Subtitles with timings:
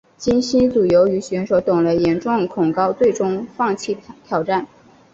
[0.17, 4.67] 金星组由于选手董蕾严重恐高最终放弃挑战。